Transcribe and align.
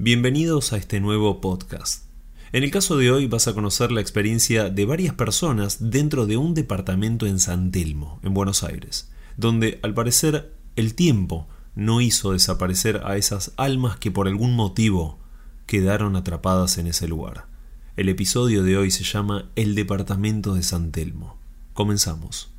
Bienvenidos 0.00 0.72
a 0.72 0.76
este 0.76 1.00
nuevo 1.00 1.40
podcast. 1.40 2.04
En 2.52 2.62
el 2.62 2.70
caso 2.70 2.96
de 2.96 3.10
hoy 3.10 3.26
vas 3.26 3.48
a 3.48 3.52
conocer 3.52 3.90
la 3.90 4.00
experiencia 4.00 4.70
de 4.70 4.86
varias 4.86 5.12
personas 5.12 5.90
dentro 5.90 6.26
de 6.26 6.36
un 6.36 6.54
departamento 6.54 7.26
en 7.26 7.40
San 7.40 7.72
Telmo, 7.72 8.20
en 8.22 8.32
Buenos 8.32 8.62
Aires, 8.62 9.10
donde 9.36 9.80
al 9.82 9.94
parecer 9.94 10.54
el 10.76 10.94
tiempo 10.94 11.48
no 11.74 12.00
hizo 12.00 12.30
desaparecer 12.30 13.02
a 13.04 13.16
esas 13.16 13.52
almas 13.56 13.96
que 13.96 14.12
por 14.12 14.28
algún 14.28 14.54
motivo 14.54 15.18
quedaron 15.66 16.14
atrapadas 16.14 16.78
en 16.78 16.86
ese 16.86 17.08
lugar. 17.08 17.46
El 17.96 18.08
episodio 18.08 18.62
de 18.62 18.76
hoy 18.76 18.92
se 18.92 19.02
llama 19.02 19.50
El 19.56 19.74
departamento 19.74 20.54
de 20.54 20.62
San 20.62 20.92
Telmo. 20.92 21.40
Comenzamos. 21.72 22.52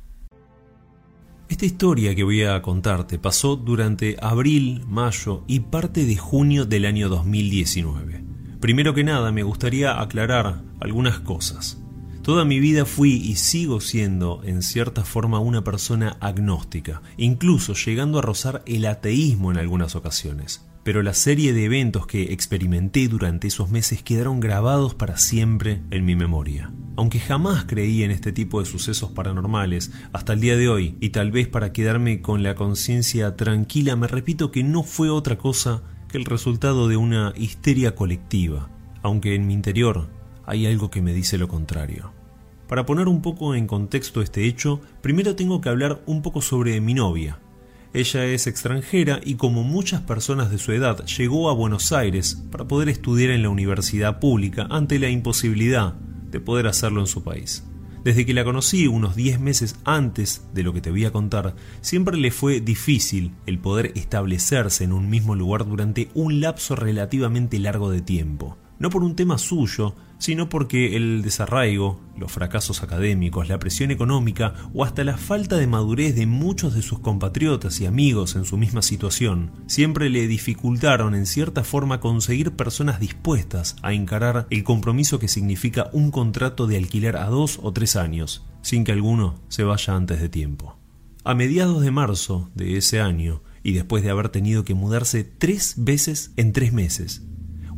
Esta 1.50 1.66
historia 1.66 2.14
que 2.14 2.22
voy 2.22 2.44
a 2.44 2.62
contarte 2.62 3.18
pasó 3.18 3.56
durante 3.56 4.16
abril, 4.22 4.84
mayo 4.86 5.42
y 5.48 5.58
parte 5.58 6.04
de 6.04 6.16
junio 6.16 6.64
del 6.64 6.86
año 6.86 7.08
2019. 7.08 8.22
Primero 8.60 8.94
que 8.94 9.02
nada 9.02 9.32
me 9.32 9.42
gustaría 9.42 10.00
aclarar 10.00 10.62
algunas 10.78 11.18
cosas. 11.18 11.82
Toda 12.22 12.44
mi 12.44 12.60
vida 12.60 12.84
fui 12.84 13.14
y 13.14 13.34
sigo 13.34 13.80
siendo 13.80 14.42
en 14.44 14.62
cierta 14.62 15.04
forma 15.04 15.40
una 15.40 15.64
persona 15.64 16.16
agnóstica, 16.20 17.02
incluso 17.16 17.74
llegando 17.74 18.20
a 18.20 18.22
rozar 18.22 18.62
el 18.64 18.86
ateísmo 18.86 19.50
en 19.50 19.58
algunas 19.58 19.96
ocasiones 19.96 20.64
pero 20.82 21.02
la 21.02 21.14
serie 21.14 21.52
de 21.52 21.66
eventos 21.66 22.06
que 22.06 22.32
experimenté 22.32 23.06
durante 23.08 23.48
esos 23.48 23.70
meses 23.70 24.02
quedaron 24.02 24.40
grabados 24.40 24.94
para 24.94 25.18
siempre 25.18 25.82
en 25.90 26.04
mi 26.04 26.16
memoria. 26.16 26.72
Aunque 27.00 27.18
jamás 27.18 27.64
creí 27.64 28.02
en 28.02 28.10
este 28.10 28.30
tipo 28.30 28.60
de 28.60 28.66
sucesos 28.66 29.12
paranormales 29.12 29.90
hasta 30.12 30.34
el 30.34 30.40
día 30.42 30.58
de 30.58 30.68
hoy, 30.68 30.98
y 31.00 31.08
tal 31.08 31.30
vez 31.30 31.48
para 31.48 31.72
quedarme 31.72 32.20
con 32.20 32.42
la 32.42 32.54
conciencia 32.54 33.36
tranquila, 33.36 33.96
me 33.96 34.06
repito 34.06 34.50
que 34.50 34.62
no 34.62 34.82
fue 34.82 35.08
otra 35.08 35.38
cosa 35.38 35.82
que 36.10 36.18
el 36.18 36.26
resultado 36.26 36.88
de 36.88 36.98
una 36.98 37.32
histeria 37.38 37.94
colectiva, 37.94 38.68
aunque 39.00 39.34
en 39.34 39.46
mi 39.46 39.54
interior 39.54 40.10
hay 40.44 40.66
algo 40.66 40.90
que 40.90 41.00
me 41.00 41.14
dice 41.14 41.38
lo 41.38 41.48
contrario. 41.48 42.12
Para 42.68 42.84
poner 42.84 43.08
un 43.08 43.22
poco 43.22 43.54
en 43.54 43.66
contexto 43.66 44.20
este 44.20 44.44
hecho, 44.44 44.82
primero 45.00 45.34
tengo 45.34 45.62
que 45.62 45.70
hablar 45.70 46.02
un 46.04 46.20
poco 46.20 46.42
sobre 46.42 46.82
mi 46.82 46.92
novia, 46.92 47.38
ella 47.94 48.26
es 48.26 48.46
extranjera 48.46 49.20
y 49.24 49.36
como 49.36 49.64
muchas 49.64 50.02
personas 50.02 50.50
de 50.50 50.58
su 50.58 50.72
edad 50.72 51.02
llegó 51.06 51.48
a 51.48 51.54
Buenos 51.54 51.92
Aires 51.92 52.44
para 52.52 52.68
poder 52.68 52.90
estudiar 52.90 53.30
en 53.30 53.42
la 53.42 53.48
universidad 53.48 54.20
pública 54.20 54.66
ante 54.68 54.98
la 54.98 55.08
imposibilidad 55.08 55.94
de 56.30 56.40
poder 56.40 56.66
hacerlo 56.66 57.00
en 57.00 57.06
su 57.06 57.22
país. 57.22 57.64
Desde 58.04 58.24
que 58.24 58.32
la 58.32 58.44
conocí 58.44 58.86
unos 58.86 59.14
10 59.14 59.40
meses 59.40 59.76
antes 59.84 60.46
de 60.54 60.62
lo 60.62 60.72
que 60.72 60.80
te 60.80 60.90
voy 60.90 61.04
a 61.04 61.12
contar, 61.12 61.54
siempre 61.82 62.16
le 62.16 62.30
fue 62.30 62.60
difícil 62.60 63.32
el 63.44 63.58
poder 63.58 63.92
establecerse 63.94 64.84
en 64.84 64.92
un 64.92 65.10
mismo 65.10 65.34
lugar 65.34 65.66
durante 65.66 66.08
un 66.14 66.40
lapso 66.40 66.76
relativamente 66.76 67.58
largo 67.58 67.90
de 67.90 68.00
tiempo 68.00 68.56
no 68.80 68.90
por 68.90 69.04
un 69.04 69.14
tema 69.14 69.38
suyo, 69.38 69.94
sino 70.18 70.48
porque 70.48 70.96
el 70.96 71.22
desarraigo, 71.22 72.00
los 72.16 72.32
fracasos 72.32 72.82
académicos, 72.82 73.48
la 73.48 73.58
presión 73.58 73.90
económica 73.90 74.54
o 74.74 74.84
hasta 74.84 75.04
la 75.04 75.16
falta 75.16 75.56
de 75.56 75.66
madurez 75.66 76.16
de 76.16 76.26
muchos 76.26 76.74
de 76.74 76.82
sus 76.82 76.98
compatriotas 76.98 77.80
y 77.80 77.86
amigos 77.86 78.36
en 78.36 78.44
su 78.44 78.56
misma 78.56 78.82
situación, 78.82 79.52
siempre 79.66 80.10
le 80.10 80.26
dificultaron 80.26 81.14
en 81.14 81.26
cierta 81.26 81.62
forma 81.62 82.00
conseguir 82.00 82.52
personas 82.52 83.00
dispuestas 83.00 83.76
a 83.82 83.92
encarar 83.92 84.46
el 84.50 84.64
compromiso 84.64 85.18
que 85.18 85.28
significa 85.28 85.90
un 85.92 86.10
contrato 86.10 86.66
de 86.66 86.78
alquiler 86.78 87.16
a 87.16 87.26
dos 87.26 87.60
o 87.62 87.72
tres 87.72 87.96
años, 87.96 88.46
sin 88.62 88.84
que 88.84 88.92
alguno 88.92 89.40
se 89.48 89.62
vaya 89.62 89.94
antes 89.94 90.20
de 90.20 90.30
tiempo. 90.30 90.78
A 91.22 91.34
mediados 91.34 91.82
de 91.82 91.90
marzo 91.90 92.50
de 92.54 92.78
ese 92.78 93.00
año, 93.00 93.42
y 93.62 93.72
después 93.72 94.02
de 94.02 94.10
haber 94.10 94.30
tenido 94.30 94.64
que 94.64 94.72
mudarse 94.72 95.22
tres 95.22 95.74
veces 95.76 96.32
en 96.36 96.54
tres 96.54 96.72
meses, 96.72 97.22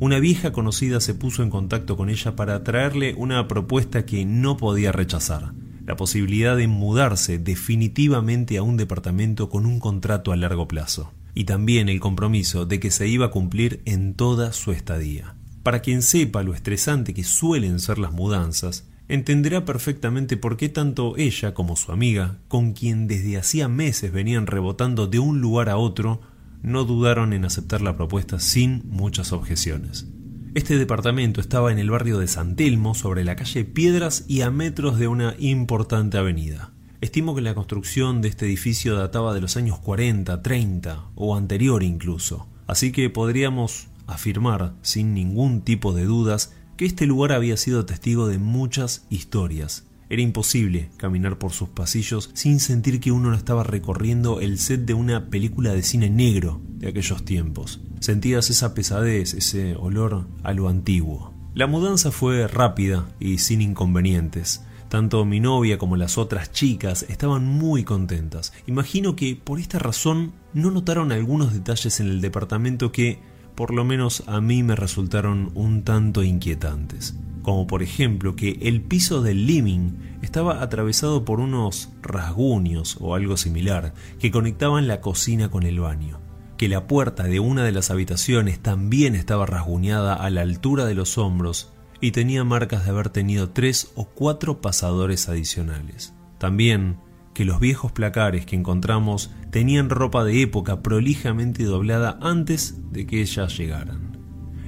una 0.03 0.19
vieja 0.19 0.50
conocida 0.50 1.00
se 1.00 1.14
puso 1.14 1.45
en 1.45 1.50
contacto 1.50 1.97
con 1.97 2.11
ella 2.11 2.34
para 2.34 2.64
traerle 2.64 3.14
una 3.14 3.47
propuesta 3.47 4.05
que 4.05 4.25
no 4.25 4.56
podía 4.56 4.91
rechazar, 4.91 5.53
la 5.86 5.94
posibilidad 5.94 6.56
de 6.56 6.67
mudarse 6.67 7.38
definitivamente 7.38 8.59
a 8.59 8.65
un 8.65 8.76
departamento 8.76 9.49
con 9.49 9.65
un 9.65 9.78
contrato 9.78 10.32
a 10.32 10.37
largo 10.37 10.66
plazo, 10.66 11.12
y 11.37 11.44
también 11.44 11.88
el 11.88 12.00
compromiso 12.00 12.66
de 12.66 12.81
que 12.81 12.91
se 12.91 13.06
iba 13.06 13.26
a 13.26 13.31
cumplir 13.31 13.81
en 13.84 14.15
toda 14.15 14.53
su 14.53 14.72
estadía. 14.72 15.37
Para 15.62 15.82
quien 15.82 16.03
sepa 16.03 16.43
lo 16.43 16.53
estresante 16.53 17.15
que 17.15 17.22
suelen 17.22 17.78
ser 17.78 17.99
las 17.99 18.10
mudanzas, 18.10 18.88
entenderá 19.06 19.65
perfectamente 19.65 20.37
por 20.37 20.56
qué 20.56 20.69
tanto 20.69 21.16
ella 21.16 21.55
como 21.55 21.76
su 21.76 21.93
amiga, 21.93 22.38
con 22.49 22.72
quien 22.72 23.06
desde 23.06 23.37
hacía 23.37 23.69
meses 23.69 24.10
venían 24.10 24.49
rebotando 24.49 25.06
de 25.06 25.21
un 25.21 25.41
lugar 25.41 25.69
a 25.69 25.76
otro, 25.76 26.22
no 26.62 26.84
dudaron 26.84 27.33
en 27.33 27.45
aceptar 27.45 27.81
la 27.81 27.97
propuesta 27.97 28.39
sin 28.41 28.83
muchas 28.89 29.33
objeciones. 29.33 30.06
Este 30.55 30.77
departamento 30.77 31.41
estaba 31.41 31.73
en 31.73 31.78
el 31.78 31.91
barrio 31.91 32.19
de 32.19 32.28
San 32.28 32.56
Telmo, 32.56 32.95
sobre 32.95 33.25
la 33.25 33.37
calle 33.37 33.65
Piedras 33.65 34.25
y 34.28 34.43
a 34.43 34.50
metros 34.50 34.99
de 34.99 35.09
una 35.09 35.34
importante 35.39 36.19
avenida. 36.19 36.73
Estimo 37.00 37.34
que 37.34 37.41
la 37.41 37.55
construcción 37.55 38.21
de 38.21 38.28
este 38.28 38.47
edificio 38.47 38.95
databa 38.95 39.34
de 39.34 39.41
los 39.41 39.56
años 39.56 39.78
40, 39.78 40.43
30 40.43 41.05
o 41.15 41.37
anterior 41.37 41.83
incluso, 41.83 42.49
así 42.67 42.93
que 42.93 43.11
podríamos 43.11 43.89
afirmar 44.06 44.75
sin 44.83 45.15
ningún 45.15 45.62
tipo 45.62 45.94
de 45.94 46.05
dudas 46.05 46.53
que 46.77 46.84
este 46.84 47.06
lugar 47.06 47.33
había 47.33 47.56
sido 47.56 47.87
testigo 47.87 48.29
de 48.29 48.39
muchas 48.39 49.06
historias 49.11 49.84
era 50.12 50.21
imposible 50.21 50.91
caminar 50.99 51.39
por 51.39 51.53
sus 51.53 51.71
pasillos 51.71 52.28
sin 52.34 52.61
sentir 52.61 53.00
que 53.00 53.11
uno 53.11 53.31
no 53.31 53.34
estaba 53.34 53.65
recorriendo 53.65 54.41
el 54.41 54.59
set 54.59 54.83
de 54.83 54.93
una 54.93 55.31
película 55.31 55.73
de 55.73 55.83
cine 55.83 56.11
negro 56.11 56.61
de 56.67 56.89
aquellos 56.89 57.25
tiempos. 57.25 57.81
Sentías 58.00 58.50
esa 58.50 58.75
pesadez, 58.75 59.33
ese 59.33 59.75
olor 59.75 60.27
a 60.43 60.53
lo 60.53 60.69
antiguo. 60.69 61.33
La 61.55 61.67
mudanza 61.67 62.11
fue 62.11 62.47
rápida 62.47 63.09
y 63.21 63.39
sin 63.39 63.62
inconvenientes. 63.62 64.62
Tanto 64.91 65.25
mi 65.25 65.41
novia 65.41 65.78
como 65.78 65.97
las 65.97 66.19
otras 66.19 66.53
chicas 66.53 67.06
estaban 67.09 67.47
muy 67.47 67.83
contentas. 67.83 68.53
Imagino 68.67 69.17
que 69.17 69.34
por 69.34 69.61
esta 69.61 69.79
razón 69.79 70.34
no 70.53 70.71
notaron 70.71 71.12
algunos 71.12 71.55
detalles 71.55 72.00
en 72.00 72.09
el 72.09 72.21
departamento 72.21 72.93
que, 72.93 73.19
por 73.54 73.72
lo 73.72 73.84
menos 73.84 74.24
a 74.26 74.40
mí, 74.40 74.62
me 74.62 74.76
resultaron 74.76 75.50
un 75.54 75.82
tanto 75.82 76.22
inquietantes 76.22 77.14
como 77.42 77.66
por 77.66 77.82
ejemplo 77.82 78.36
que 78.36 78.58
el 78.62 78.80
piso 78.80 79.20
del 79.20 79.46
living 79.46 79.90
estaba 80.22 80.62
atravesado 80.62 81.24
por 81.24 81.40
unos 81.40 81.90
rasguños 82.00 82.96
o 83.00 83.14
algo 83.14 83.36
similar 83.36 83.92
que 84.18 84.30
conectaban 84.30 84.86
la 84.86 85.00
cocina 85.00 85.50
con 85.50 85.64
el 85.64 85.80
baño, 85.80 86.20
que 86.56 86.68
la 86.68 86.86
puerta 86.86 87.24
de 87.24 87.40
una 87.40 87.64
de 87.64 87.72
las 87.72 87.90
habitaciones 87.90 88.60
también 88.60 89.14
estaba 89.14 89.46
rasguñada 89.46 90.14
a 90.14 90.30
la 90.30 90.42
altura 90.42 90.86
de 90.86 90.94
los 90.94 91.19
hombros 91.19 91.72
y 92.00 92.12
tenía 92.12 92.44
marcas 92.44 92.84
de 92.84 92.90
haber 92.90 93.10
tenido 93.10 93.50
tres 93.50 93.92
o 93.96 94.06
cuatro 94.06 94.60
pasadores 94.60 95.28
adicionales. 95.28 96.14
También 96.38 96.96
que 97.42 97.47
los 97.47 97.58
viejos 97.58 97.91
placares 97.91 98.47
que 98.47 98.54
encontramos 98.54 99.32
tenían 99.50 99.91
ropa 99.91 100.22
de 100.22 100.42
época 100.42 100.80
prolijamente 100.80 101.64
doblada 101.64 102.16
antes 102.22 102.76
de 102.92 103.04
que 103.04 103.20
ellas 103.20 103.58
llegaran. 103.58 104.16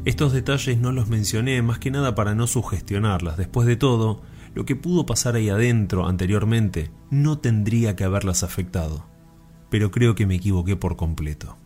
Estos 0.04 0.32
detalles 0.32 0.80
no 0.80 0.90
los 0.90 1.08
mencioné 1.08 1.62
más 1.62 1.78
que 1.78 1.92
nada 1.92 2.16
para 2.16 2.34
no 2.34 2.48
sugestionarlas. 2.48 3.36
Después 3.36 3.68
de 3.68 3.76
todo, 3.76 4.22
lo 4.56 4.64
que 4.64 4.74
pudo 4.74 5.06
pasar 5.06 5.36
ahí 5.36 5.50
adentro 5.50 6.08
anteriormente 6.08 6.90
no 7.10 7.38
tendría 7.38 7.94
que 7.94 8.02
haberlas 8.02 8.42
afectado. 8.42 9.06
Pero 9.70 9.92
creo 9.92 10.16
que 10.16 10.26
me 10.26 10.34
equivoqué 10.34 10.74
por 10.74 10.96
completo. 10.96 11.56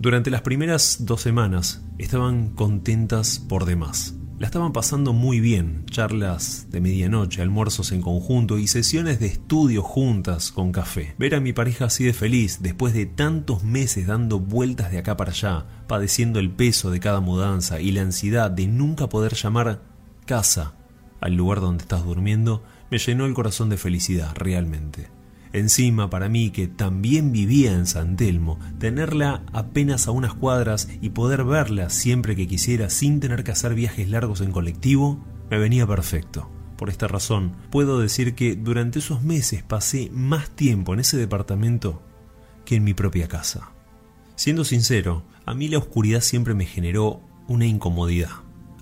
Durante 0.00 0.32
las 0.32 0.42
primeras 0.42 1.06
dos 1.06 1.20
semanas 1.20 1.84
estaban 1.98 2.50
contentas 2.56 3.38
por 3.38 3.64
demás. 3.64 4.16
La 4.42 4.46
estaban 4.46 4.72
pasando 4.72 5.12
muy 5.12 5.38
bien, 5.38 5.86
charlas 5.88 6.66
de 6.72 6.80
medianoche, 6.80 7.42
almuerzos 7.42 7.92
en 7.92 8.02
conjunto 8.02 8.58
y 8.58 8.66
sesiones 8.66 9.20
de 9.20 9.26
estudio 9.26 9.84
juntas 9.84 10.50
con 10.50 10.72
café. 10.72 11.14
Ver 11.16 11.36
a 11.36 11.40
mi 11.40 11.52
pareja 11.52 11.84
así 11.84 12.02
de 12.02 12.12
feliz 12.12 12.58
después 12.60 12.92
de 12.92 13.06
tantos 13.06 13.62
meses 13.62 14.08
dando 14.08 14.40
vueltas 14.40 14.90
de 14.90 14.98
acá 14.98 15.16
para 15.16 15.30
allá, 15.30 15.66
padeciendo 15.86 16.40
el 16.40 16.50
peso 16.50 16.90
de 16.90 16.98
cada 16.98 17.20
mudanza 17.20 17.80
y 17.80 17.92
la 17.92 18.00
ansiedad 18.00 18.50
de 18.50 18.66
nunca 18.66 19.08
poder 19.08 19.34
llamar 19.34 19.80
casa 20.26 20.74
al 21.20 21.34
lugar 21.34 21.60
donde 21.60 21.82
estás 21.82 22.04
durmiendo, 22.04 22.64
me 22.90 22.98
llenó 22.98 23.26
el 23.26 23.34
corazón 23.34 23.68
de 23.68 23.76
felicidad 23.76 24.34
realmente. 24.34 25.11
Encima, 25.52 26.08
para 26.08 26.28
mí, 26.28 26.50
que 26.50 26.66
también 26.66 27.30
vivía 27.30 27.72
en 27.72 27.86
San 27.86 28.16
Telmo, 28.16 28.58
tenerla 28.78 29.42
apenas 29.52 30.08
a 30.08 30.10
unas 30.10 30.32
cuadras 30.32 30.88
y 31.02 31.10
poder 31.10 31.44
verla 31.44 31.90
siempre 31.90 32.34
que 32.34 32.48
quisiera 32.48 32.88
sin 32.88 33.20
tener 33.20 33.44
que 33.44 33.50
hacer 33.50 33.74
viajes 33.74 34.08
largos 34.08 34.40
en 34.40 34.50
colectivo, 34.50 35.22
me 35.50 35.58
venía 35.58 35.86
perfecto. 35.86 36.48
Por 36.78 36.88
esta 36.88 37.06
razón, 37.06 37.52
puedo 37.70 38.00
decir 38.00 38.34
que 38.34 38.56
durante 38.56 39.00
esos 39.00 39.22
meses 39.22 39.62
pasé 39.62 40.10
más 40.10 40.50
tiempo 40.50 40.94
en 40.94 41.00
ese 41.00 41.18
departamento 41.18 42.02
que 42.64 42.76
en 42.76 42.84
mi 42.84 42.94
propia 42.94 43.28
casa. 43.28 43.70
Siendo 44.36 44.64
sincero, 44.64 45.22
a 45.44 45.54
mí 45.54 45.68
la 45.68 45.78
oscuridad 45.78 46.22
siempre 46.22 46.54
me 46.54 46.64
generó 46.64 47.20
una 47.46 47.66
incomodidad. 47.66 48.30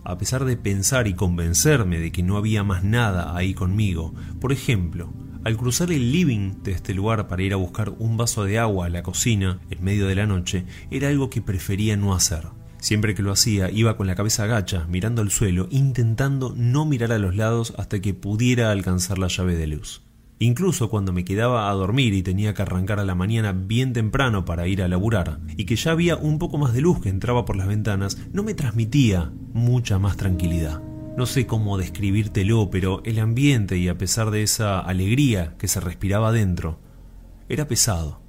A 0.05 0.17
pesar 0.17 0.45
de 0.45 0.57
pensar 0.57 1.09
y 1.09 1.15
convencerme 1.15 1.99
de 1.99 2.13
que 2.13 2.23
no 2.23 2.37
había 2.37 2.63
más 2.63 2.85
nada 2.85 3.37
ahí 3.37 3.53
conmigo, 3.53 4.15
por 4.41 4.53
ejemplo, 4.53 5.13
al 5.45 5.57
cruzar 5.57 5.91
el 5.93 6.13
living 6.13 6.63
de 6.63 6.73
este 6.73 6.95
lugar 6.95 7.29
para 7.29 7.43
ir 7.43 7.53
a 7.53 7.57
buscar 7.57 7.91
un 7.99 8.17
vaso 8.17 8.45
de 8.45 8.59
agua 8.59 8.87
a 8.87 8.91
la 8.91 9.03
cocina 9.03 9.61
en 9.71 9.83
medio 9.83 10.07
de 10.07 10.15
la 10.15 10.27
noche, 10.27 10.65
era 10.91 11.09
algo 11.09 11.31
que 11.31 11.43
prefería 11.43 11.97
no 11.97 12.15
hacer. 12.15 12.49
Siempre 12.79 13.15
que 13.15 13.23
lo 13.23 13.33
hacía 13.33 13.71
iba 13.71 13.97
con 13.97 14.07
la 14.07 14.15
cabeza 14.15 14.45
agacha, 14.45 14.87
mirando 14.89 15.23
al 15.23 15.31
suelo, 15.31 15.69
intentando 15.71 16.55
no 16.57 16.87
mirar 16.87 17.13
a 17.13 17.19
los 17.19 17.37
lados 17.37 17.75
hasta 17.77 18.01
que 18.01 18.15
pudiera 18.15 18.71
alcanzar 18.71 19.19
la 19.19 19.29
llave 19.29 19.57
de 19.57 19.67
luz. 19.67 20.03
Incluso 20.39 20.89
cuando 20.89 21.13
me 21.13 21.25
quedaba 21.25 21.69
a 21.69 21.75
dormir 21.75 22.15
y 22.15 22.23
tenía 22.23 22.55
que 22.55 22.63
arrancar 22.63 22.99
a 22.99 23.05
la 23.05 23.15
mañana 23.15 23.53
bien 23.53 23.93
temprano 23.93 24.47
para 24.47 24.67
ir 24.67 24.83
a 24.83 24.89
laburar, 24.89 25.41
y 25.59 25.67
que 25.67 25.77
ya 25.77 25.91
había 25.91 26.17
un 26.17 26.39
poco 26.39 26.57
más 26.57 26.73
de 26.73 26.81
luz 26.81 27.01
que 27.03 27.11
entraba 27.11 27.45
por 27.45 27.57
las 27.57 27.69
ventanas, 27.69 28.17
no 28.33 28.43
me 28.43 28.55
transmitía 28.55 29.31
mucha 29.53 29.99
más 29.99 30.17
tranquilidad. 30.17 30.81
No 31.17 31.27
sé 31.27 31.47
cómo 31.47 31.77
describírtelo, 31.77 32.71
pero 32.71 33.03
el 33.05 33.19
ambiente 33.19 33.77
y 33.77 33.89
a 33.89 33.99
pesar 33.99 34.31
de 34.31 34.43
esa 34.43 34.79
alegría 34.79 35.55
que 35.59 35.69
se 35.69 35.81
respiraba 35.81 36.33
dentro, 36.33 36.79
era 37.49 37.67
pesado. 37.67 38.21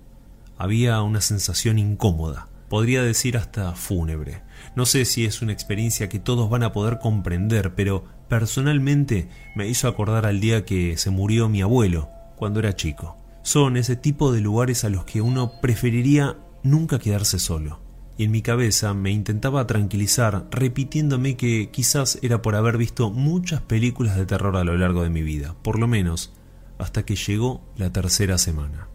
Había 0.58 1.02
una 1.02 1.22
sensación 1.22 1.80
incómoda, 1.80 2.50
podría 2.70 3.04
decir 3.04 3.38
hasta 3.38 3.74
fúnebre. 3.74 4.42
No 4.76 4.86
sé 4.86 5.06
si 5.06 5.26
es 5.26 5.42
una 5.42 5.54
experiencia 5.54 6.10
que 6.10 6.20
todos 6.20 6.50
van 6.50 6.64
a 6.64 6.74
poder 6.74 7.00
comprender, 7.00 7.76
pero 7.76 8.04
personalmente 8.28 9.30
me 9.56 9.68
hizo 9.68 9.88
acordar 9.88 10.26
al 10.26 10.40
día 10.40 10.66
que 10.66 10.98
se 10.98 11.12
murió 11.12 11.50
mi 11.50 11.62
abuelo 11.62 12.10
cuando 12.36 12.60
era 12.60 12.76
chico. 12.76 13.18
Son 13.44 13.78
ese 13.78 13.96
tipo 13.96 14.32
de 14.32 14.42
lugares 14.42 14.84
a 14.84 14.90
los 14.90 15.06
que 15.06 15.22
uno 15.22 15.54
preferiría 15.62 16.38
nunca 16.64 17.00
quedarse 17.00 17.40
solo. 17.40 17.80
Y 18.18 18.26
en 18.26 18.32
mi 18.32 18.42
cabeza 18.42 18.94
me 18.94 19.12
intentaba 19.12 19.66
tranquilizar 19.68 20.48
repitiéndome 20.52 21.38
que 21.38 21.70
quizás 21.72 22.20
era 22.22 22.42
por 22.42 22.56
haber 22.56 22.78
visto 22.78 23.10
muchas 23.10 23.62
películas 23.62 24.16
de 24.16 24.26
terror 24.26 24.56
a 24.58 24.64
lo 24.64 24.78
largo 24.78 25.04
de 25.04 25.10
mi 25.10 25.22
vida, 25.22 25.56
por 25.64 25.80
lo 25.80 25.88
menos 25.88 26.34
hasta 26.78 27.04
que 27.04 27.16
llegó 27.16 27.62
la 27.78 27.92
tercera 27.92 28.38
semana. 28.38 28.88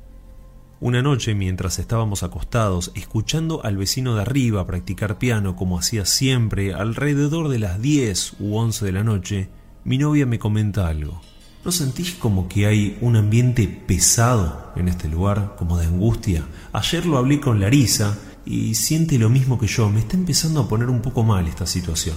Una 0.79 1.01
noche, 1.01 1.35
mientras 1.35 1.79
estábamos 1.79 2.23
acostados, 2.23 2.93
escuchando 2.95 3.65
al 3.65 3.79
vecino 3.79 4.15
de 4.15 4.23
arriba 4.23 4.67
practicar 4.67 5.19
piano 5.19 5.57
como 5.57 5.79
hacía 5.79 6.05
siempre, 6.05 6.75
alrededor 6.75 7.49
de 7.49 7.59
las 7.59 7.81
10 7.81 8.35
u 8.41 8.57
11 8.57 8.85
de 8.85 8.93
la 8.93 9.03
noche, 9.03 9.49
mi 9.85 9.97
novia 9.97 10.27
me 10.27 10.39
comenta 10.39 10.89
algo. 10.89 11.23
¿No 11.65 11.73
sentís 11.73 12.13
como 12.13 12.47
que 12.47 12.67
hay 12.67 12.99
un 13.01 13.17
ambiente 13.17 13.67
pesado 13.67 14.73
en 14.77 14.89
este 14.89 15.09
lugar, 15.09 15.57
como 15.57 15.79
de 15.79 15.87
angustia? 15.87 16.45
Ayer 16.73 17.07
lo 17.07 17.17
hablé 17.17 17.41
con 17.41 17.59
Larisa 17.59 18.19
y 18.47 18.75
siente 18.77 19.19
lo 19.19 19.29
mismo 19.29 19.59
que 19.59 19.67
yo, 19.67 19.91
me 19.91 20.01
está 20.01 20.17
empezando 20.17 20.61
a 20.61 20.69
poner 20.69 20.89
un 20.89 21.03
poco 21.03 21.25
mal 21.25 21.47
esta 21.49 21.67
situación. 21.67 22.17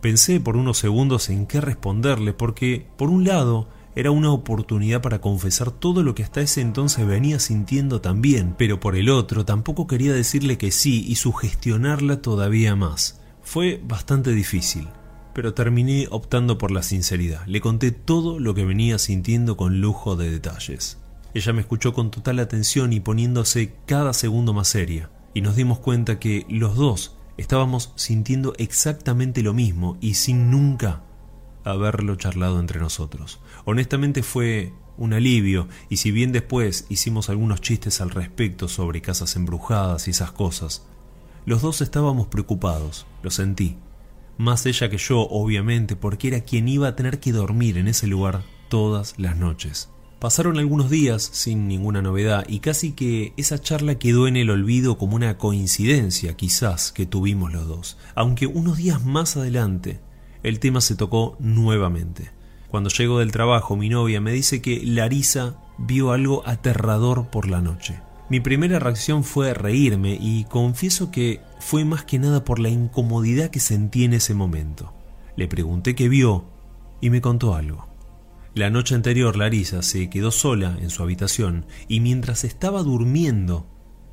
Pensé 0.00 0.40
por 0.40 0.56
unos 0.56 0.78
segundos 0.78 1.30
en 1.30 1.46
qué 1.46 1.60
responderle 1.60 2.32
porque, 2.32 2.86
por 2.96 3.08
un 3.08 3.24
lado, 3.24 3.68
era 3.94 4.10
una 4.10 4.30
oportunidad 4.30 5.02
para 5.02 5.20
confesar 5.20 5.70
todo 5.70 6.02
lo 6.02 6.14
que 6.14 6.22
hasta 6.22 6.40
ese 6.40 6.60
entonces 6.60 7.06
venía 7.06 7.40
sintiendo 7.40 8.00
también, 8.00 8.54
pero 8.56 8.78
por 8.78 8.96
el 8.96 9.08
otro 9.08 9.44
tampoco 9.44 9.86
quería 9.86 10.12
decirle 10.12 10.58
que 10.58 10.70
sí 10.70 11.04
y 11.08 11.16
sugestionarla 11.16 12.22
todavía 12.22 12.76
más. 12.76 13.20
Fue 13.42 13.80
bastante 13.82 14.32
difícil, 14.32 14.86
pero 15.34 15.54
terminé 15.54 16.06
optando 16.10 16.58
por 16.58 16.70
la 16.70 16.82
sinceridad. 16.82 17.44
Le 17.46 17.60
conté 17.60 17.90
todo 17.90 18.38
lo 18.38 18.54
que 18.54 18.64
venía 18.64 18.98
sintiendo 18.98 19.56
con 19.56 19.80
lujo 19.80 20.14
de 20.14 20.30
detalles. 20.30 20.98
Ella 21.34 21.52
me 21.52 21.60
escuchó 21.60 21.92
con 21.92 22.10
total 22.10 22.38
atención 22.38 22.92
y 22.92 23.00
poniéndose 23.00 23.74
cada 23.86 24.12
segundo 24.12 24.52
más 24.52 24.68
seria, 24.68 25.10
y 25.38 25.40
nos 25.40 25.54
dimos 25.54 25.78
cuenta 25.78 26.18
que 26.18 26.44
los 26.48 26.74
dos 26.74 27.14
estábamos 27.36 27.92
sintiendo 27.94 28.54
exactamente 28.58 29.40
lo 29.44 29.54
mismo 29.54 29.96
y 30.00 30.14
sin 30.14 30.50
nunca 30.50 31.04
haberlo 31.62 32.16
charlado 32.16 32.58
entre 32.58 32.80
nosotros. 32.80 33.38
Honestamente 33.64 34.24
fue 34.24 34.72
un 34.96 35.12
alivio, 35.12 35.68
y 35.88 35.98
si 35.98 36.10
bien 36.10 36.32
después 36.32 36.86
hicimos 36.88 37.28
algunos 37.28 37.60
chistes 37.60 38.00
al 38.00 38.10
respecto 38.10 38.66
sobre 38.66 39.00
casas 39.00 39.36
embrujadas 39.36 40.08
y 40.08 40.10
esas 40.10 40.32
cosas, 40.32 40.84
los 41.46 41.62
dos 41.62 41.82
estábamos 41.82 42.26
preocupados, 42.26 43.06
lo 43.22 43.30
sentí. 43.30 43.76
Más 44.38 44.66
ella 44.66 44.90
que 44.90 44.98
yo, 44.98 45.20
obviamente, 45.20 45.94
porque 45.94 46.26
era 46.26 46.40
quien 46.40 46.66
iba 46.66 46.88
a 46.88 46.96
tener 46.96 47.20
que 47.20 47.30
dormir 47.30 47.78
en 47.78 47.86
ese 47.86 48.08
lugar 48.08 48.42
todas 48.68 49.14
las 49.18 49.36
noches. 49.36 49.88
Pasaron 50.18 50.58
algunos 50.58 50.90
días 50.90 51.22
sin 51.32 51.68
ninguna 51.68 52.02
novedad 52.02 52.44
y 52.48 52.58
casi 52.58 52.90
que 52.90 53.34
esa 53.36 53.60
charla 53.60 54.00
quedó 54.00 54.26
en 54.26 54.36
el 54.36 54.50
olvido 54.50 54.98
como 54.98 55.14
una 55.14 55.38
coincidencia 55.38 56.36
quizás 56.36 56.90
que 56.90 57.06
tuvimos 57.06 57.52
los 57.52 57.68
dos, 57.68 57.98
aunque 58.16 58.48
unos 58.48 58.78
días 58.78 59.04
más 59.04 59.36
adelante 59.36 60.00
el 60.42 60.58
tema 60.58 60.80
se 60.80 60.96
tocó 60.96 61.36
nuevamente. 61.38 62.32
Cuando 62.68 62.90
llego 62.90 63.20
del 63.20 63.30
trabajo, 63.30 63.76
mi 63.76 63.88
novia 63.88 64.20
me 64.20 64.32
dice 64.32 64.60
que 64.60 64.82
Larisa 64.84 65.56
vio 65.78 66.10
algo 66.10 66.42
aterrador 66.46 67.28
por 67.28 67.48
la 67.48 67.60
noche. 67.60 68.00
Mi 68.28 68.40
primera 68.40 68.80
reacción 68.80 69.22
fue 69.22 69.54
reírme 69.54 70.18
y 70.20 70.44
confieso 70.44 71.12
que 71.12 71.40
fue 71.60 71.84
más 71.84 72.04
que 72.04 72.18
nada 72.18 72.44
por 72.44 72.58
la 72.58 72.68
incomodidad 72.68 73.50
que 73.50 73.60
sentí 73.60 74.04
en 74.04 74.14
ese 74.14 74.34
momento. 74.34 74.92
Le 75.36 75.46
pregunté 75.46 75.94
qué 75.94 76.08
vio 76.08 76.44
y 77.00 77.10
me 77.10 77.20
contó 77.20 77.54
algo. 77.54 77.87
La 78.54 78.70
noche 78.70 78.94
anterior 78.94 79.36
Larisa 79.36 79.82
se 79.82 80.10
quedó 80.10 80.30
sola 80.30 80.76
en 80.80 80.90
su 80.90 81.02
habitación 81.02 81.66
y 81.86 82.00
mientras 82.00 82.44
estaba 82.44 82.82
durmiendo 82.82 83.66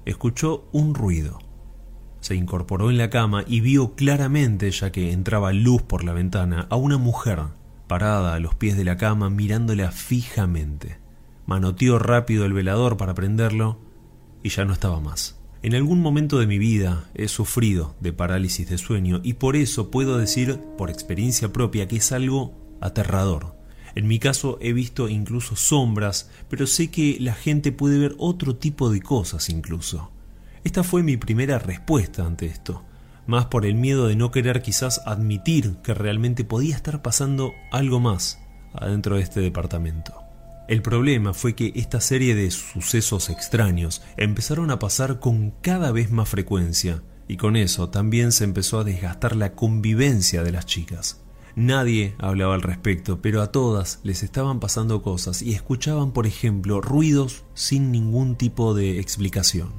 escuchó 0.05 0.67
un 0.71 0.93
ruido. 0.93 1.39
Se 2.19 2.35
incorporó 2.35 2.89
en 2.89 2.97
la 2.97 3.09
cama 3.09 3.43
y 3.47 3.61
vio 3.61 3.95
claramente, 3.95 4.69
ya 4.71 4.91
que 4.91 5.11
entraba 5.11 5.53
luz 5.53 5.81
por 5.81 6.03
la 6.03 6.13
ventana, 6.13 6.67
a 6.69 6.75
una 6.75 6.97
mujer 6.97 7.39
parada 7.87 8.33
a 8.33 8.39
los 8.39 8.55
pies 8.55 8.77
de 8.77 8.83
la 8.83 8.97
cama 8.97 9.29
mirándola 9.29 9.91
fijamente. 9.91 10.99
Manoteó 11.45 11.99
rápido 11.99 12.45
el 12.45 12.53
velador 12.53 12.97
para 12.97 13.13
prenderlo 13.13 13.79
y 14.43 14.49
ya 14.49 14.65
no 14.65 14.73
estaba 14.73 14.99
más. 14.99 15.39
En 15.61 15.75
algún 15.75 16.01
momento 16.01 16.39
de 16.39 16.47
mi 16.47 16.59
vida 16.59 17.09
he 17.15 17.27
sufrido 17.27 17.95
de 17.99 18.13
parálisis 18.13 18.69
de 18.69 18.77
sueño 18.77 19.21
y 19.23 19.33
por 19.33 19.55
eso 19.55 19.89
puedo 19.89 20.17
decir 20.17 20.59
por 20.77 20.89
experiencia 20.89 21.51
propia 21.51 21.87
que 21.87 21.97
es 21.97 22.11
algo 22.11 22.53
aterrador. 22.81 23.54
En 23.95 24.07
mi 24.07 24.19
caso 24.19 24.57
he 24.61 24.73
visto 24.73 25.07
incluso 25.07 25.55
sombras, 25.55 26.29
pero 26.49 26.67
sé 26.67 26.91
que 26.91 27.17
la 27.19 27.33
gente 27.33 27.71
puede 27.71 27.97
ver 27.97 28.15
otro 28.17 28.57
tipo 28.57 28.89
de 28.89 29.01
cosas 29.01 29.49
incluso. 29.49 30.11
Esta 30.65 30.83
fue 30.83 31.01
mi 31.01 31.15
primera 31.15 31.59
respuesta 31.59 32.25
ante 32.25 32.45
esto, 32.45 32.83
más 33.25 33.45
por 33.45 33.65
el 33.65 33.75
miedo 33.75 34.07
de 34.07 34.15
no 34.15 34.31
querer 34.31 34.61
quizás 34.61 35.01
admitir 35.05 35.77
que 35.83 35.93
realmente 35.93 36.43
podía 36.43 36.75
estar 36.75 37.01
pasando 37.01 37.53
algo 37.71 37.99
más 37.99 38.39
adentro 38.73 39.15
de 39.15 39.21
este 39.21 39.39
departamento. 39.39 40.13
El 40.67 40.81
problema 40.81 41.33
fue 41.33 41.55
que 41.55 41.71
esta 41.75 42.01
serie 42.01 42.35
de 42.35 42.49
sucesos 42.51 43.29
extraños 43.29 44.01
empezaron 44.17 44.71
a 44.71 44.79
pasar 44.79 45.19
con 45.19 45.51
cada 45.61 45.91
vez 45.91 46.11
más 46.11 46.27
frecuencia, 46.27 47.03
y 47.27 47.37
con 47.37 47.55
eso 47.55 47.89
también 47.89 48.31
se 48.31 48.43
empezó 48.43 48.79
a 48.79 48.83
desgastar 48.83 49.35
la 49.35 49.53
convivencia 49.53 50.43
de 50.43 50.51
las 50.51 50.65
chicas. 50.65 51.24
Nadie 51.55 52.15
hablaba 52.17 52.53
al 52.53 52.61
respecto, 52.61 53.21
pero 53.21 53.41
a 53.41 53.51
todas 53.51 54.01
les 54.03 54.23
estaban 54.23 54.59
pasando 54.59 55.01
cosas 55.01 55.41
y 55.41 55.53
escuchaban, 55.53 56.11
por 56.11 56.27
ejemplo, 56.27 56.81
ruidos 56.81 57.43
sin 57.53 57.91
ningún 57.91 58.35
tipo 58.35 58.73
de 58.73 58.99
explicación. 58.99 59.71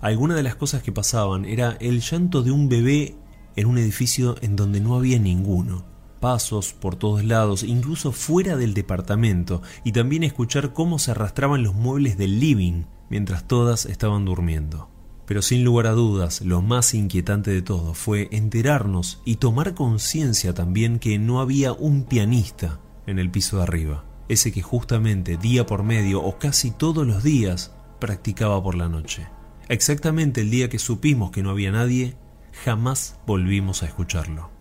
Algunas 0.00 0.36
de 0.36 0.44
las 0.44 0.54
cosas 0.54 0.84
que 0.84 0.92
pasaban 0.92 1.46
era 1.46 1.76
el 1.80 2.00
llanto 2.00 2.44
de 2.44 2.52
un 2.52 2.68
bebé 2.68 3.16
en 3.56 3.66
un 3.66 3.78
edificio 3.78 4.36
en 4.40 4.54
donde 4.54 4.80
no 4.80 4.94
había 4.94 5.18
ninguno, 5.18 5.84
pasos 6.20 6.72
por 6.72 6.94
todos 6.94 7.24
lados, 7.24 7.64
incluso 7.64 8.12
fuera 8.12 8.56
del 8.56 8.72
departamento, 8.72 9.62
y 9.82 9.90
también 9.90 10.22
escuchar 10.22 10.72
cómo 10.72 11.00
se 11.00 11.10
arrastraban 11.10 11.64
los 11.64 11.74
muebles 11.74 12.16
del 12.16 12.38
living 12.38 12.84
mientras 13.10 13.48
todas 13.48 13.86
estaban 13.86 14.24
durmiendo. 14.24 14.93
Pero 15.26 15.42
sin 15.42 15.64
lugar 15.64 15.86
a 15.86 15.92
dudas, 15.92 16.42
lo 16.42 16.60
más 16.62 16.94
inquietante 16.94 17.50
de 17.50 17.62
todo 17.62 17.94
fue 17.94 18.28
enterarnos 18.30 19.22
y 19.24 19.36
tomar 19.36 19.74
conciencia 19.74 20.52
también 20.54 20.98
que 20.98 21.18
no 21.18 21.40
había 21.40 21.72
un 21.72 22.04
pianista 22.04 22.80
en 23.06 23.18
el 23.18 23.30
piso 23.30 23.56
de 23.56 23.62
arriba, 23.62 24.04
ese 24.28 24.52
que 24.52 24.62
justamente 24.62 25.36
día 25.36 25.66
por 25.66 25.82
medio 25.82 26.22
o 26.22 26.38
casi 26.38 26.70
todos 26.70 27.06
los 27.06 27.22
días 27.22 27.74
practicaba 28.00 28.62
por 28.62 28.74
la 28.74 28.88
noche. 28.88 29.26
Exactamente 29.68 30.42
el 30.42 30.50
día 30.50 30.68
que 30.68 30.78
supimos 30.78 31.30
que 31.30 31.42
no 31.42 31.50
había 31.50 31.72
nadie, 31.72 32.16
jamás 32.64 33.18
volvimos 33.26 33.82
a 33.82 33.86
escucharlo. 33.86 34.53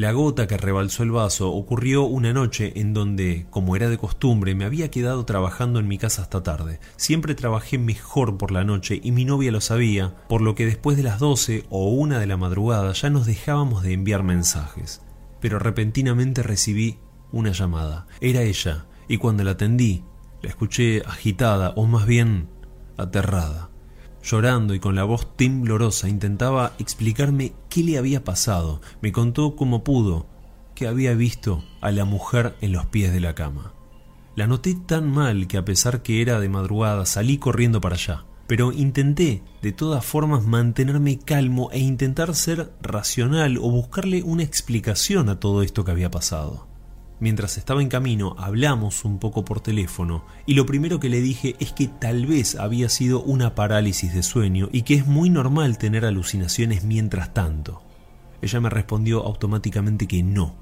La 0.00 0.12
gota 0.12 0.46
que 0.46 0.56
rebalsó 0.56 1.02
el 1.02 1.10
vaso 1.10 1.52
ocurrió 1.52 2.04
una 2.04 2.32
noche 2.32 2.72
en 2.76 2.94
donde, 2.94 3.44
como 3.50 3.76
era 3.76 3.90
de 3.90 3.98
costumbre, 3.98 4.54
me 4.54 4.64
había 4.64 4.90
quedado 4.90 5.26
trabajando 5.26 5.78
en 5.78 5.88
mi 5.88 5.98
casa 5.98 6.22
hasta 6.22 6.42
tarde. 6.42 6.80
Siempre 6.96 7.34
trabajé 7.34 7.76
mejor 7.76 8.38
por 8.38 8.50
la 8.50 8.64
noche 8.64 8.98
y 9.04 9.12
mi 9.12 9.26
novia 9.26 9.52
lo 9.52 9.60
sabía, 9.60 10.14
por 10.26 10.40
lo 10.40 10.54
que 10.54 10.64
después 10.64 10.96
de 10.96 11.02
las 11.02 11.18
doce 11.18 11.66
o 11.68 11.90
una 11.90 12.18
de 12.18 12.26
la 12.26 12.38
madrugada 12.38 12.94
ya 12.94 13.10
nos 13.10 13.26
dejábamos 13.26 13.82
de 13.82 13.92
enviar 13.92 14.22
mensajes. 14.22 15.02
Pero 15.38 15.58
repentinamente 15.58 16.42
recibí 16.42 16.98
una 17.30 17.52
llamada. 17.52 18.06
Era 18.22 18.40
ella, 18.40 18.86
y 19.06 19.18
cuando 19.18 19.44
la 19.44 19.50
atendí, 19.50 20.02
la 20.40 20.48
escuché 20.48 21.02
agitada, 21.04 21.74
o 21.76 21.84
más 21.84 22.06
bien 22.06 22.48
aterrada. 22.96 23.69
Llorando 24.22 24.74
y 24.74 24.80
con 24.80 24.94
la 24.94 25.04
voz 25.04 25.36
temblorosa 25.36 26.08
intentaba 26.08 26.72
explicarme 26.78 27.52
qué 27.68 27.82
le 27.82 27.98
había 27.98 28.22
pasado. 28.24 28.80
Me 29.00 29.12
contó 29.12 29.56
como 29.56 29.82
pudo 29.82 30.26
que 30.74 30.86
había 30.86 31.14
visto 31.14 31.64
a 31.80 31.90
la 31.90 32.04
mujer 32.04 32.56
en 32.60 32.72
los 32.72 32.86
pies 32.86 33.12
de 33.12 33.20
la 33.20 33.34
cama. 33.34 33.72
La 34.36 34.46
noté 34.46 34.74
tan 34.74 35.10
mal 35.10 35.46
que 35.46 35.58
a 35.58 35.64
pesar 35.64 36.02
que 36.02 36.22
era 36.22 36.40
de 36.40 36.48
madrugada 36.48 37.04
salí 37.06 37.38
corriendo 37.38 37.80
para 37.80 37.96
allá. 37.96 38.24
pero 38.50 38.72
intenté 38.72 39.44
de 39.62 39.70
todas 39.70 40.04
formas 40.04 40.44
mantenerme 40.44 41.20
calmo 41.20 41.70
e 41.70 41.78
intentar 41.78 42.34
ser 42.34 42.72
racional 42.82 43.58
o 43.58 43.70
buscarle 43.70 44.24
una 44.24 44.42
explicación 44.42 45.28
a 45.28 45.38
todo 45.38 45.62
esto 45.62 45.84
que 45.84 45.92
había 45.92 46.10
pasado. 46.10 46.66
Mientras 47.20 47.58
estaba 47.58 47.82
en 47.82 47.88
camino 47.88 48.34
hablamos 48.38 49.04
un 49.04 49.18
poco 49.18 49.44
por 49.44 49.60
teléfono 49.60 50.24
y 50.46 50.54
lo 50.54 50.64
primero 50.64 51.00
que 51.00 51.10
le 51.10 51.20
dije 51.20 51.54
es 51.60 51.72
que 51.72 51.86
tal 51.86 52.24
vez 52.24 52.54
había 52.54 52.88
sido 52.88 53.22
una 53.22 53.54
parálisis 53.54 54.14
de 54.14 54.22
sueño 54.22 54.70
y 54.72 54.82
que 54.82 54.94
es 54.94 55.06
muy 55.06 55.28
normal 55.28 55.76
tener 55.76 56.06
alucinaciones 56.06 56.82
mientras 56.82 57.34
tanto. 57.34 57.82
Ella 58.40 58.60
me 58.60 58.70
respondió 58.70 59.22
automáticamente 59.22 60.08
que 60.08 60.22
no. 60.22 60.54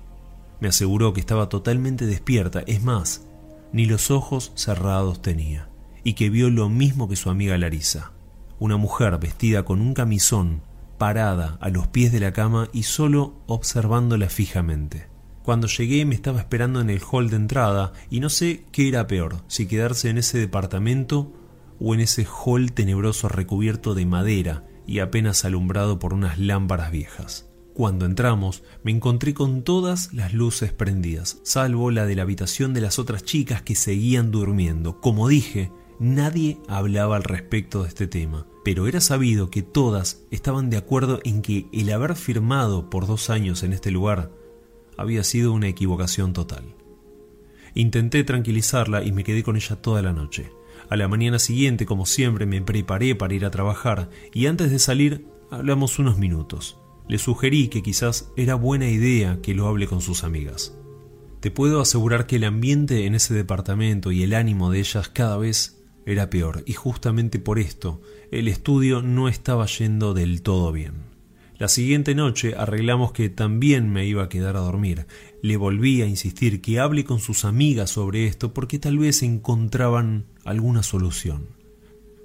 Me 0.60 0.66
aseguró 0.66 1.12
que 1.12 1.20
estaba 1.20 1.48
totalmente 1.48 2.06
despierta, 2.06 2.64
es 2.66 2.82
más, 2.82 3.24
ni 3.72 3.86
los 3.86 4.10
ojos 4.10 4.50
cerrados 4.56 5.22
tenía, 5.22 5.68
y 6.02 6.14
que 6.14 6.28
vio 6.28 6.50
lo 6.50 6.68
mismo 6.68 7.08
que 7.08 7.14
su 7.14 7.30
amiga 7.30 7.56
Larisa, 7.56 8.10
una 8.58 8.76
mujer 8.76 9.16
vestida 9.18 9.64
con 9.64 9.80
un 9.80 9.94
camisón, 9.94 10.62
parada 10.98 11.56
a 11.60 11.68
los 11.68 11.86
pies 11.86 12.10
de 12.10 12.18
la 12.18 12.32
cama 12.32 12.68
y 12.72 12.82
solo 12.82 13.34
observándola 13.46 14.28
fijamente. 14.28 15.06
Cuando 15.48 15.66
llegué 15.66 16.04
me 16.04 16.14
estaba 16.14 16.40
esperando 16.40 16.82
en 16.82 16.90
el 16.90 17.00
hall 17.00 17.30
de 17.30 17.36
entrada 17.36 17.94
y 18.10 18.20
no 18.20 18.28
sé 18.28 18.64
qué 18.70 18.86
era 18.86 19.06
peor, 19.06 19.36
si 19.46 19.64
quedarse 19.64 20.10
en 20.10 20.18
ese 20.18 20.36
departamento 20.36 21.32
o 21.80 21.94
en 21.94 22.00
ese 22.00 22.26
hall 22.26 22.72
tenebroso 22.72 23.30
recubierto 23.30 23.94
de 23.94 24.04
madera 24.04 24.66
y 24.86 24.98
apenas 24.98 25.46
alumbrado 25.46 25.98
por 25.98 26.12
unas 26.12 26.38
lámparas 26.38 26.92
viejas. 26.92 27.48
Cuando 27.72 28.04
entramos, 28.04 28.62
me 28.82 28.90
encontré 28.90 29.32
con 29.32 29.62
todas 29.62 30.12
las 30.12 30.34
luces 30.34 30.74
prendidas, 30.74 31.38
salvo 31.44 31.90
la 31.90 32.04
de 32.04 32.16
la 32.16 32.24
habitación 32.24 32.74
de 32.74 32.82
las 32.82 32.98
otras 32.98 33.24
chicas 33.24 33.62
que 33.62 33.74
seguían 33.74 34.30
durmiendo. 34.30 35.00
Como 35.00 35.28
dije, 35.28 35.72
nadie 35.98 36.58
hablaba 36.68 37.16
al 37.16 37.24
respecto 37.24 37.84
de 37.84 37.88
este 37.88 38.06
tema, 38.06 38.46
pero 38.66 38.86
era 38.86 39.00
sabido 39.00 39.48
que 39.48 39.62
todas 39.62 40.26
estaban 40.30 40.68
de 40.68 40.76
acuerdo 40.76 41.20
en 41.24 41.40
que 41.40 41.68
el 41.72 41.90
haber 41.90 42.16
firmado 42.16 42.90
por 42.90 43.06
dos 43.06 43.30
años 43.30 43.62
en 43.62 43.72
este 43.72 43.90
lugar 43.90 44.30
había 44.98 45.24
sido 45.24 45.52
una 45.52 45.68
equivocación 45.68 46.34
total. 46.34 46.74
Intenté 47.74 48.24
tranquilizarla 48.24 49.04
y 49.04 49.12
me 49.12 49.24
quedé 49.24 49.42
con 49.42 49.56
ella 49.56 49.76
toda 49.76 50.02
la 50.02 50.12
noche. 50.12 50.50
A 50.90 50.96
la 50.96 51.08
mañana 51.08 51.38
siguiente, 51.38 51.86
como 51.86 52.04
siempre, 52.04 52.44
me 52.44 52.60
preparé 52.60 53.14
para 53.14 53.34
ir 53.34 53.44
a 53.44 53.50
trabajar 53.50 54.10
y 54.34 54.46
antes 54.46 54.70
de 54.70 54.78
salir 54.78 55.26
hablamos 55.50 55.98
unos 55.98 56.18
minutos. 56.18 56.78
Le 57.08 57.18
sugerí 57.18 57.68
que 57.68 57.82
quizás 57.82 58.30
era 58.36 58.54
buena 58.54 58.88
idea 58.88 59.40
que 59.40 59.54
lo 59.54 59.66
hable 59.66 59.86
con 59.86 60.02
sus 60.02 60.24
amigas. 60.24 60.76
Te 61.40 61.50
puedo 61.50 61.80
asegurar 61.80 62.26
que 62.26 62.36
el 62.36 62.44
ambiente 62.44 63.06
en 63.06 63.14
ese 63.14 63.32
departamento 63.32 64.10
y 64.10 64.22
el 64.24 64.34
ánimo 64.34 64.70
de 64.70 64.80
ellas 64.80 65.08
cada 65.08 65.36
vez 65.38 65.80
era 66.04 66.30
peor, 66.30 66.64
y 66.66 66.72
justamente 66.72 67.38
por 67.38 67.58
esto 67.58 68.00
el 68.30 68.48
estudio 68.48 69.02
no 69.02 69.28
estaba 69.28 69.66
yendo 69.66 70.14
del 70.14 70.42
todo 70.42 70.72
bien. 70.72 70.94
La 71.58 71.66
siguiente 71.66 72.14
noche 72.14 72.54
arreglamos 72.56 73.10
que 73.10 73.30
también 73.30 73.90
me 73.90 74.06
iba 74.06 74.22
a 74.22 74.28
quedar 74.28 74.56
a 74.56 74.60
dormir. 74.60 75.06
Le 75.42 75.56
volví 75.56 76.02
a 76.02 76.06
insistir 76.06 76.60
que 76.60 76.78
hable 76.78 77.02
con 77.04 77.18
sus 77.18 77.44
amigas 77.44 77.90
sobre 77.90 78.28
esto 78.28 78.54
porque 78.54 78.78
tal 78.78 78.96
vez 78.96 79.24
encontraban 79.24 80.26
alguna 80.44 80.84
solución. 80.84 81.48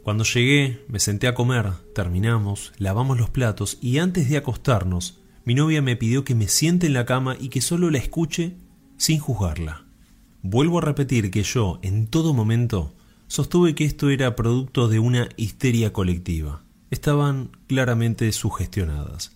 Cuando 0.03 0.23
llegué, 0.23 0.85
me 0.87 0.99
senté 0.99 1.27
a 1.27 1.33
comer, 1.33 1.71
terminamos, 1.95 2.73
lavamos 2.77 3.17
los 3.17 3.31
platos 3.31 3.79
y 3.81 3.97
antes 3.97 4.29
de 4.29 4.37
acostarnos, 4.37 5.19
mi 5.45 5.55
novia 5.55 5.81
me 5.81 5.95
pidió 5.95 6.23
que 6.23 6.35
me 6.35 6.47
siente 6.47 6.85
en 6.85 6.93
la 6.93 7.05
cama 7.05 7.35
y 7.39 7.49
que 7.49 7.61
solo 7.61 7.89
la 7.89 7.97
escuche 7.97 8.53
sin 8.97 9.17
juzgarla. 9.17 9.87
Vuelvo 10.43 10.77
a 10.77 10.81
repetir 10.81 11.31
que 11.31 11.41
yo, 11.41 11.79
en 11.81 12.05
todo 12.05 12.35
momento, 12.35 12.93
sostuve 13.25 13.73
que 13.73 13.85
esto 13.85 14.11
era 14.11 14.35
producto 14.35 14.89
de 14.89 14.99
una 14.99 15.27
histeria 15.37 15.91
colectiva 15.91 16.62
estaban 16.93 17.49
claramente 17.67 18.31
sugestionadas. 18.31 19.31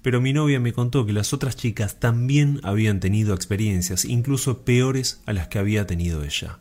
Pero 0.00 0.22
mi 0.22 0.32
novia 0.32 0.60
me 0.60 0.72
contó 0.72 1.04
que 1.04 1.12
las 1.12 1.34
otras 1.34 1.54
chicas 1.54 2.00
también 2.00 2.58
habían 2.62 3.00
tenido 3.00 3.34
experiencias, 3.34 4.06
incluso 4.06 4.64
peores 4.64 5.20
a 5.26 5.34
las 5.34 5.48
que 5.48 5.58
había 5.58 5.86
tenido 5.86 6.24
ella. 6.24 6.60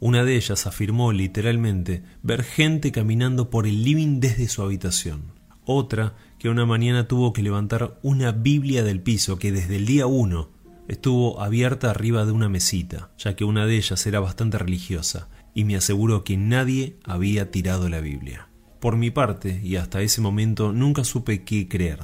Una 0.00 0.22
de 0.22 0.36
ellas 0.36 0.66
afirmó 0.66 1.12
literalmente 1.12 2.02
ver 2.22 2.42
gente 2.42 2.92
caminando 2.92 3.48
por 3.48 3.66
el 3.66 3.84
living 3.84 4.20
desde 4.20 4.48
su 4.48 4.60
habitación. 4.60 5.32
Otra 5.64 6.14
que 6.38 6.50
una 6.50 6.66
mañana 6.66 7.08
tuvo 7.08 7.32
que 7.32 7.42
levantar 7.42 7.98
una 8.02 8.32
Biblia 8.32 8.84
del 8.84 9.00
piso 9.00 9.38
que 9.38 9.50
desde 9.50 9.76
el 9.76 9.86
día 9.86 10.06
uno 10.06 10.50
estuvo 10.88 11.40
abierta 11.40 11.90
arriba 11.90 12.26
de 12.26 12.32
una 12.32 12.50
mesita, 12.50 13.12
ya 13.16 13.34
que 13.34 13.46
una 13.46 13.64
de 13.64 13.76
ellas 13.76 14.06
era 14.06 14.20
bastante 14.20 14.58
religiosa, 14.58 15.28
y 15.54 15.64
me 15.64 15.76
aseguró 15.76 16.22
que 16.22 16.36
nadie 16.36 16.98
había 17.04 17.50
tirado 17.50 17.88
la 17.88 18.00
Biblia. 18.00 18.48
Por 18.84 18.98
mi 18.98 19.10
parte, 19.10 19.62
y 19.64 19.76
hasta 19.76 20.02
ese 20.02 20.20
momento, 20.20 20.74
nunca 20.74 21.04
supe 21.04 21.42
qué 21.42 21.68
creer. 21.68 22.00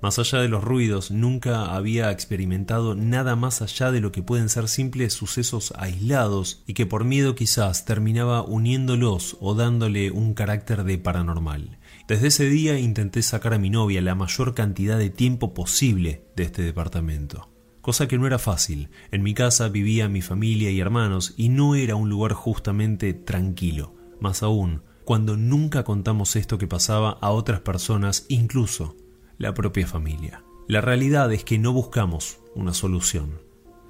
Más 0.00 0.18
allá 0.18 0.38
de 0.38 0.48
los 0.48 0.64
ruidos, 0.64 1.10
nunca 1.10 1.74
había 1.74 2.10
experimentado 2.10 2.94
nada 2.94 3.36
más 3.36 3.60
allá 3.60 3.92
de 3.92 4.00
lo 4.00 4.10
que 4.10 4.22
pueden 4.22 4.48
ser 4.48 4.68
simples 4.68 5.12
sucesos 5.12 5.74
aislados 5.76 6.64
y 6.66 6.72
que 6.72 6.86
por 6.86 7.04
miedo 7.04 7.34
quizás 7.34 7.84
terminaba 7.84 8.42
uniéndolos 8.42 9.36
o 9.38 9.54
dándole 9.54 10.10
un 10.12 10.32
carácter 10.32 10.84
de 10.84 10.96
paranormal. 10.96 11.76
Desde 12.08 12.28
ese 12.28 12.48
día 12.48 12.78
intenté 12.78 13.20
sacar 13.20 13.52
a 13.52 13.58
mi 13.58 13.68
novia 13.68 14.00
la 14.00 14.14
mayor 14.14 14.54
cantidad 14.54 14.96
de 14.96 15.10
tiempo 15.10 15.52
posible 15.52 16.24
de 16.36 16.44
este 16.44 16.62
departamento. 16.62 17.50
Cosa 17.82 18.08
que 18.08 18.16
no 18.16 18.26
era 18.26 18.38
fácil. 18.38 18.88
En 19.10 19.22
mi 19.22 19.34
casa 19.34 19.68
vivía 19.68 20.08
mi 20.08 20.22
familia 20.22 20.70
y 20.70 20.80
hermanos 20.80 21.34
y 21.36 21.50
no 21.50 21.74
era 21.74 21.96
un 21.96 22.08
lugar 22.08 22.32
justamente 22.32 23.12
tranquilo. 23.12 23.94
Más 24.20 24.42
aún, 24.42 24.80
cuando 25.04 25.36
nunca 25.36 25.84
contamos 25.84 26.36
esto 26.36 26.58
que 26.58 26.66
pasaba 26.66 27.18
a 27.20 27.30
otras 27.30 27.60
personas, 27.60 28.26
incluso 28.28 28.96
la 29.38 29.54
propia 29.54 29.86
familia. 29.86 30.44
La 30.66 30.80
realidad 30.80 31.32
es 31.32 31.44
que 31.44 31.58
no 31.58 31.72
buscamos 31.72 32.38
una 32.54 32.72
solución. 32.72 33.40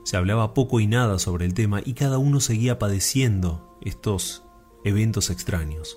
Se 0.05 0.17
hablaba 0.17 0.55
poco 0.55 0.81
y 0.81 0.87
nada 0.87 1.19
sobre 1.19 1.47
el 1.47 1.55
tema 1.55 1.81
y 1.85 1.95
cada 1.95 2.19
uno 2.19 2.41
seguía 2.41 2.79
padeciendo 2.79 3.79
estos 3.81 4.45
eventos 4.85 5.31
extraños. 5.31 5.97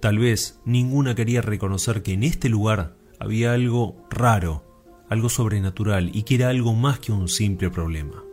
Tal 0.00 0.18
vez 0.18 0.60
ninguna 0.64 1.14
quería 1.14 1.42
reconocer 1.42 2.02
que 2.02 2.14
en 2.14 2.22
este 2.22 2.48
lugar 2.48 2.96
había 3.18 3.52
algo 3.52 3.96
raro, 4.10 4.64
algo 5.08 5.28
sobrenatural 5.28 6.10
y 6.14 6.22
que 6.22 6.36
era 6.36 6.48
algo 6.48 6.74
más 6.74 6.98
que 6.98 7.12
un 7.12 7.28
simple 7.28 7.70
problema. 7.70 8.24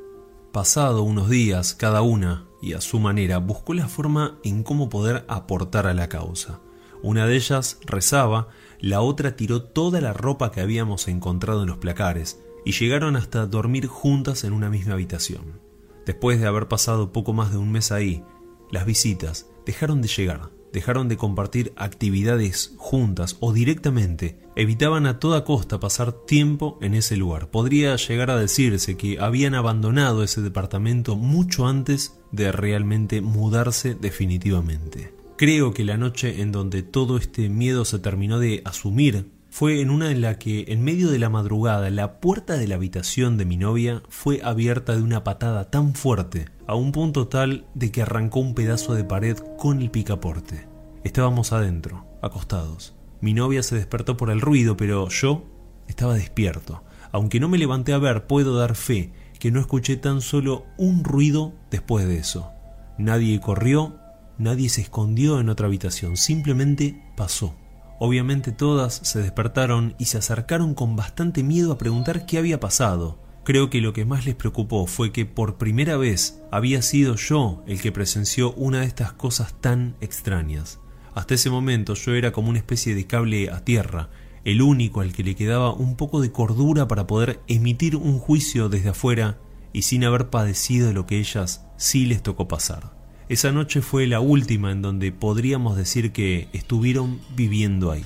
Pasado 0.52 1.04
unos 1.04 1.30
días, 1.30 1.74
cada 1.74 2.02
una, 2.02 2.48
y 2.64 2.74
a 2.74 2.82
su 2.82 2.98
manera, 3.00 3.40
buscó 3.40 3.74
la 3.74 3.90
forma 3.90 4.40
en 4.44 4.64
cómo 4.64 4.88
poder 4.90 5.26
aportar 5.28 5.86
a 5.86 5.94
la 5.94 6.08
causa. 6.08 6.62
Una 7.02 7.28
de 7.28 7.36
ellas 7.36 7.78
rezaba, 7.86 8.48
la 8.80 9.02
otra 9.02 9.36
tiró 9.36 9.64
toda 9.64 10.00
la 10.00 10.14
ropa 10.14 10.50
que 10.52 10.62
habíamos 10.62 11.10
encontrado 11.10 11.64
en 11.64 11.68
los 11.68 11.78
placares, 11.78 12.40
y 12.64 12.72
llegaron 12.72 13.18
hasta 13.18 13.46
dormir 13.46 13.88
juntas 13.88 14.46
en 14.46 14.54
una 14.54 14.70
misma 14.70 14.94
habitación. 14.94 15.60
Después 16.06 16.40
de 16.40 16.48
haber 16.48 16.70
pasado 16.70 17.12
poco 17.12 17.34
más 17.34 17.52
de 17.52 17.58
un 17.58 17.70
mes 17.70 17.92
ahí, 17.92 18.24
las 18.72 18.86
visitas 18.86 19.50
dejaron 19.66 20.02
de 20.02 20.08
llegar 20.08 20.50
dejaron 20.74 21.08
de 21.08 21.16
compartir 21.16 21.72
actividades 21.78 22.74
juntas 22.78 23.38
o 23.40 23.54
directamente 23.54 24.40
evitaban 24.56 25.06
a 25.06 25.20
toda 25.20 25.46
costa 25.46 25.80
pasar 25.80 26.12
tiempo 26.12 26.78
en 26.82 26.96
ese 26.96 27.16
lugar. 27.16 27.50
Podría 27.50 27.96
llegar 27.96 28.32
a 28.32 28.38
decirse 28.38 28.98
que 28.98 29.20
habían 29.20 29.56
abandonado 29.56 30.24
ese 30.24 30.42
departamento 30.42 31.16
mucho 31.16 31.68
antes 31.68 32.20
de 32.32 32.52
realmente 32.52 33.22
mudarse 33.22 33.96
definitivamente. 33.96 35.14
Creo 35.38 35.74
que 35.74 35.84
la 35.84 35.98
noche 35.98 36.42
en 36.42 36.52
donde 36.52 36.84
todo 36.84 37.18
este 37.18 37.50
miedo 37.50 37.86
se 37.86 38.00
terminó 38.00 38.40
de 38.40 38.62
asumir 38.66 39.32
fue 39.50 39.82
en 39.82 39.92
una 39.92 40.10
en 40.10 40.22
la 40.22 40.40
que, 40.40 40.66
en 40.70 40.84
medio 40.84 41.12
de 41.12 41.20
la 41.20 41.30
madrugada, 41.30 41.92
la 41.92 42.20
puerta 42.20 42.58
de 42.58 42.68
la 42.68 42.74
habitación 42.74 43.38
de 43.38 43.46
mi 43.46 43.56
novia 43.56 44.02
fue 44.10 44.42
abierta 44.44 44.96
de 44.96 45.04
una 45.04 45.24
patada 45.24 45.70
tan 45.70 45.94
fuerte, 45.94 46.46
a 46.68 46.76
un 46.76 46.92
punto 46.92 47.28
tal 47.28 47.66
de 47.74 47.92
que 47.92 48.02
arrancó 48.02 48.40
un 48.40 48.54
pedazo 48.54 48.94
de 48.94 49.04
pared 49.04 49.38
con 49.58 49.82
el 49.82 49.92
picaporte. 49.92 50.68
Estábamos 51.04 51.52
adentro, 51.52 52.06
acostados. 52.22 52.96
Mi 53.22 53.34
novia 53.34 53.64
se 53.64 53.76
despertó 53.76 54.18
por 54.18 54.30
el 54.30 54.42
ruido, 54.42 54.78
pero 54.78 55.08
yo 55.10 55.46
estaba 55.88 56.16
despierto. 56.16 56.84
Aunque 57.12 57.40
no 57.40 57.50
me 57.50 57.58
levanté 57.58 57.94
a 57.94 57.98
ver, 57.98 58.28
puedo 58.28 58.58
dar 58.58 58.76
fe 58.76 59.14
que 59.40 59.52
no 59.52 59.60
escuché 59.60 59.98
tan 59.98 60.22
solo 60.22 60.66
un 60.78 61.04
ruido 61.04 61.54
después 61.70 62.08
de 62.08 62.18
eso. 62.18 62.52
Nadie 62.98 63.40
corrió, 63.40 63.98
nadie 64.38 64.70
se 64.70 64.82
escondió 64.82 65.40
en 65.40 65.50
otra 65.50 65.68
habitación, 65.68 66.18
simplemente 66.18 67.02
pasó. 67.16 67.56
Obviamente 68.00 68.52
todas 68.52 68.94
se 69.04 69.22
despertaron 69.22 69.96
y 69.98 70.06
se 70.06 70.18
acercaron 70.18 70.74
con 70.74 70.96
bastante 70.96 71.44
miedo 71.44 71.72
a 71.72 71.78
preguntar 71.78 72.26
qué 72.26 72.38
había 72.38 72.60
pasado. 72.60 73.23
Creo 73.44 73.70
que 73.70 73.82
lo 73.82 73.92
que 73.92 74.06
más 74.06 74.26
les 74.26 74.36
preocupó 74.36 74.88
fue 74.88 75.12
que 75.12 75.26
por 75.26 75.58
primera 75.58 75.98
vez 75.98 76.42
había 76.50 76.82
sido 76.82 77.16
yo 77.18 77.62
el 77.68 77.82
que 77.82 77.92
presenció 77.92 78.54
una 78.54 78.80
de 78.80 78.86
estas 78.86 79.12
cosas 79.12 79.60
tan 79.60 79.98
extrañas. 80.00 80.80
Hasta 81.14 81.34
ese 81.34 81.50
momento 81.50 81.94
yo 81.94 82.14
era 82.14 82.32
como 82.32 82.50
una 82.50 82.60
especie 82.60 82.96
de 82.96 83.06
cable 83.06 83.50
a 83.50 83.66
tierra, 83.66 84.10
el 84.46 84.62
único 84.62 85.02
al 85.02 85.12
que 85.12 85.24
le 85.24 85.36
quedaba 85.36 85.74
un 85.74 85.98
poco 85.98 86.22
de 86.22 86.32
cordura 86.32 86.88
para 86.88 87.06
poder 87.06 87.42
emitir 87.48 87.98
un 87.98 88.18
juicio 88.18 88.70
desde 88.70 88.90
afuera 88.90 89.38
y 89.74 89.82
sin 89.82 90.06
haber 90.06 90.30
padecido 90.30 90.94
lo 90.94 91.06
que 91.06 91.20
ellas 91.20 91.66
sí 91.76 92.06
les 92.06 92.24
tocó 92.24 92.48
pasar. 92.48 92.94
Esa 93.28 93.52
noche 93.52 93.82
fue 93.82 94.08
la 94.08 94.22
última 94.22 94.72
en 94.72 94.82
donde 94.82 95.12
podríamos 95.12 95.76
decir 95.76 96.14
que 96.14 96.48
estuvieron 96.54 97.20
viviendo 97.36 97.92
ahí. 97.92 98.06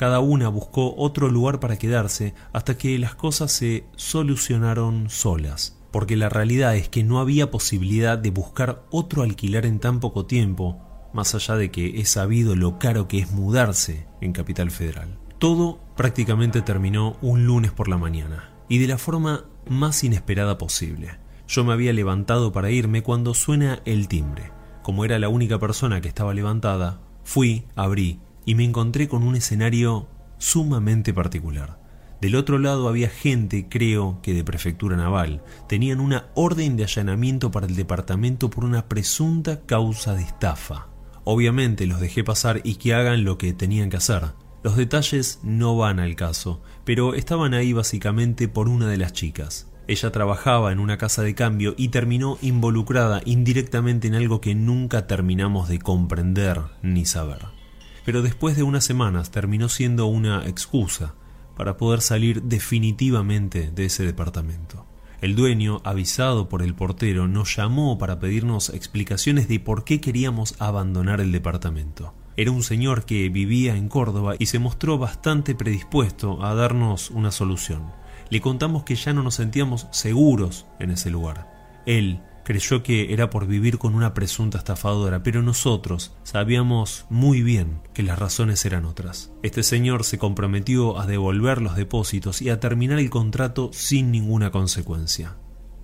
Cada 0.00 0.20
una 0.20 0.48
buscó 0.48 0.94
otro 0.96 1.28
lugar 1.28 1.60
para 1.60 1.76
quedarse 1.76 2.32
hasta 2.54 2.78
que 2.78 2.98
las 2.98 3.14
cosas 3.14 3.52
se 3.52 3.84
solucionaron 3.96 5.10
solas, 5.10 5.76
porque 5.90 6.16
la 6.16 6.30
realidad 6.30 6.74
es 6.74 6.88
que 6.88 7.04
no 7.04 7.20
había 7.20 7.50
posibilidad 7.50 8.16
de 8.16 8.30
buscar 8.30 8.82
otro 8.90 9.22
alquiler 9.22 9.66
en 9.66 9.78
tan 9.78 10.00
poco 10.00 10.24
tiempo, 10.24 10.78
más 11.12 11.34
allá 11.34 11.56
de 11.56 11.70
que 11.70 12.00
he 12.00 12.06
sabido 12.06 12.56
lo 12.56 12.78
caro 12.78 13.08
que 13.08 13.18
es 13.18 13.30
mudarse 13.30 14.06
en 14.22 14.32
Capital 14.32 14.70
Federal. 14.70 15.18
Todo 15.38 15.78
prácticamente 15.98 16.62
terminó 16.62 17.18
un 17.20 17.44
lunes 17.44 17.70
por 17.70 17.86
la 17.86 17.98
mañana, 17.98 18.54
y 18.70 18.78
de 18.78 18.86
la 18.86 18.96
forma 18.96 19.44
más 19.68 20.02
inesperada 20.02 20.56
posible. 20.56 21.18
Yo 21.46 21.62
me 21.62 21.74
había 21.74 21.92
levantado 21.92 22.52
para 22.52 22.70
irme 22.70 23.02
cuando 23.02 23.34
suena 23.34 23.82
el 23.84 24.08
timbre. 24.08 24.50
Como 24.82 25.04
era 25.04 25.18
la 25.18 25.28
única 25.28 25.58
persona 25.58 26.00
que 26.00 26.08
estaba 26.08 26.32
levantada, 26.32 27.02
fui, 27.22 27.66
abrí 27.76 28.18
y 28.50 28.56
me 28.56 28.64
encontré 28.64 29.06
con 29.06 29.22
un 29.22 29.36
escenario 29.36 30.08
sumamente 30.38 31.14
particular. 31.14 31.78
Del 32.20 32.34
otro 32.34 32.58
lado 32.58 32.88
había 32.88 33.08
gente, 33.08 33.68
creo 33.68 34.18
que 34.22 34.34
de 34.34 34.42
prefectura 34.42 34.96
naval. 34.96 35.44
Tenían 35.68 36.00
una 36.00 36.26
orden 36.34 36.76
de 36.76 36.82
allanamiento 36.82 37.52
para 37.52 37.68
el 37.68 37.76
departamento 37.76 38.50
por 38.50 38.64
una 38.64 38.88
presunta 38.88 39.60
causa 39.66 40.14
de 40.14 40.24
estafa. 40.24 40.88
Obviamente 41.22 41.86
los 41.86 42.00
dejé 42.00 42.24
pasar 42.24 42.60
y 42.64 42.74
que 42.74 42.92
hagan 42.92 43.22
lo 43.22 43.38
que 43.38 43.52
tenían 43.52 43.88
que 43.88 43.98
hacer. 43.98 44.32
Los 44.64 44.76
detalles 44.76 45.38
no 45.44 45.76
van 45.76 46.00
al 46.00 46.16
caso, 46.16 46.60
pero 46.84 47.14
estaban 47.14 47.54
ahí 47.54 47.72
básicamente 47.72 48.48
por 48.48 48.68
una 48.68 48.88
de 48.88 48.96
las 48.96 49.12
chicas. 49.12 49.70
Ella 49.86 50.10
trabajaba 50.10 50.72
en 50.72 50.80
una 50.80 50.98
casa 50.98 51.22
de 51.22 51.36
cambio 51.36 51.76
y 51.78 51.90
terminó 51.90 52.36
involucrada 52.42 53.22
indirectamente 53.24 54.08
en 54.08 54.16
algo 54.16 54.40
que 54.40 54.56
nunca 54.56 55.06
terminamos 55.06 55.68
de 55.68 55.78
comprender 55.78 56.62
ni 56.82 57.04
saber 57.04 57.59
pero 58.04 58.22
después 58.22 58.56
de 58.56 58.62
unas 58.62 58.84
semanas 58.84 59.30
terminó 59.30 59.68
siendo 59.68 60.06
una 60.06 60.46
excusa 60.46 61.14
para 61.56 61.76
poder 61.76 62.00
salir 62.00 62.42
definitivamente 62.42 63.70
de 63.70 63.84
ese 63.84 64.04
departamento. 64.04 64.86
El 65.20 65.36
dueño, 65.36 65.82
avisado 65.84 66.48
por 66.48 66.62
el 66.62 66.74
portero, 66.74 67.28
nos 67.28 67.54
llamó 67.54 67.98
para 67.98 68.18
pedirnos 68.18 68.70
explicaciones 68.70 69.48
de 69.48 69.60
por 69.60 69.84
qué 69.84 70.00
queríamos 70.00 70.54
abandonar 70.58 71.20
el 71.20 71.30
departamento. 71.30 72.14
Era 72.38 72.52
un 72.52 72.62
señor 72.62 73.04
que 73.04 73.28
vivía 73.28 73.76
en 73.76 73.88
Córdoba 73.88 74.34
y 74.38 74.46
se 74.46 74.58
mostró 74.58 74.96
bastante 74.96 75.54
predispuesto 75.54 76.42
a 76.42 76.54
darnos 76.54 77.10
una 77.10 77.32
solución. 77.32 77.92
Le 78.30 78.40
contamos 78.40 78.84
que 78.84 78.94
ya 78.94 79.12
no 79.12 79.22
nos 79.22 79.34
sentíamos 79.34 79.88
seguros 79.90 80.64
en 80.78 80.90
ese 80.92 81.10
lugar. 81.10 81.52
Él 81.84 82.20
creyó 82.44 82.82
que 82.82 83.12
era 83.12 83.30
por 83.30 83.46
vivir 83.46 83.78
con 83.78 83.94
una 83.94 84.14
presunta 84.14 84.58
estafadora, 84.58 85.22
pero 85.22 85.42
nosotros 85.42 86.16
sabíamos 86.22 87.06
muy 87.10 87.42
bien 87.42 87.80
que 87.94 88.02
las 88.02 88.18
razones 88.18 88.64
eran 88.64 88.84
otras. 88.84 89.32
Este 89.42 89.62
señor 89.62 90.04
se 90.04 90.18
comprometió 90.18 90.98
a 90.98 91.06
devolver 91.06 91.62
los 91.62 91.76
depósitos 91.76 92.42
y 92.42 92.50
a 92.50 92.60
terminar 92.60 92.98
el 92.98 93.10
contrato 93.10 93.70
sin 93.72 94.10
ninguna 94.10 94.50
consecuencia. 94.50 95.36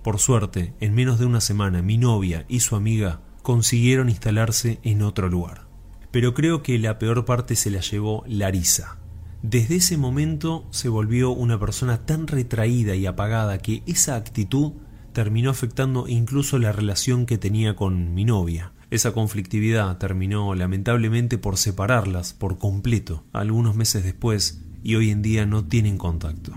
Por 0.03 0.19
suerte, 0.19 0.73
en 0.79 0.95
menos 0.95 1.19
de 1.19 1.25
una 1.25 1.41
semana 1.41 1.81
mi 1.81 1.97
novia 1.97 2.45
y 2.47 2.61
su 2.61 2.75
amiga 2.75 3.21
consiguieron 3.43 4.09
instalarse 4.09 4.79
en 4.83 5.01
otro 5.01 5.29
lugar. 5.29 5.67
Pero 6.11 6.33
creo 6.33 6.63
que 6.63 6.79
la 6.79 6.99
peor 6.99 7.25
parte 7.25 7.55
se 7.55 7.69
la 7.71 7.81
llevó 7.81 8.23
Larisa. 8.27 8.99
Desde 9.41 9.75
ese 9.75 9.97
momento 9.97 10.65
se 10.71 10.89
volvió 10.89 11.31
una 11.31 11.59
persona 11.59 12.05
tan 12.05 12.27
retraída 12.27 12.95
y 12.95 13.05
apagada 13.05 13.59
que 13.59 13.83
esa 13.85 14.15
actitud 14.15 14.73
terminó 15.17 15.49
afectando 15.49 16.07
incluso 16.07 16.59
la 16.59 16.71
relación 16.71 17.25
que 17.25 17.39
tenía 17.39 17.75
con 17.75 18.13
mi 18.13 18.23
novia. 18.23 18.73
Esa 18.91 19.13
conflictividad 19.13 19.97
terminó 19.97 20.53
lamentablemente 20.53 21.39
por 21.39 21.57
separarlas 21.57 22.33
por 22.33 22.59
completo 22.59 23.23
algunos 23.33 23.75
meses 23.75 24.03
después 24.03 24.63
y 24.83 24.93
hoy 24.93 25.09
en 25.09 25.23
día 25.23 25.47
no 25.47 25.65
tienen 25.65 25.97
contacto. 25.97 26.51